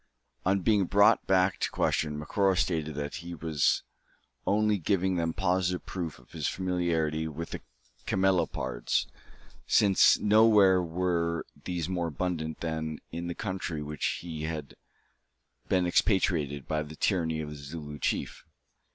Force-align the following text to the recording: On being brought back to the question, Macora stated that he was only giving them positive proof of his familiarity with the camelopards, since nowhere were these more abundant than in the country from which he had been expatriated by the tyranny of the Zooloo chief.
On 0.47 0.61
being 0.61 0.85
brought 0.85 1.27
back 1.27 1.59
to 1.59 1.67
the 1.67 1.71
question, 1.75 2.17
Macora 2.17 2.57
stated 2.57 2.95
that 2.95 3.17
he 3.17 3.35
was 3.35 3.83
only 4.47 4.79
giving 4.79 5.15
them 5.15 5.31
positive 5.31 5.85
proof 5.85 6.17
of 6.17 6.31
his 6.31 6.47
familiarity 6.47 7.27
with 7.27 7.51
the 7.51 7.61
camelopards, 8.07 9.05
since 9.67 10.17
nowhere 10.17 10.81
were 10.81 11.45
these 11.65 11.87
more 11.87 12.07
abundant 12.07 12.61
than 12.61 12.97
in 13.11 13.27
the 13.27 13.35
country 13.35 13.81
from 13.81 13.89
which 13.89 14.17
he 14.21 14.45
had 14.45 14.75
been 15.69 15.85
expatriated 15.85 16.67
by 16.67 16.81
the 16.81 16.95
tyranny 16.95 17.39
of 17.39 17.49
the 17.51 17.55
Zooloo 17.55 17.99
chief. 17.99 18.43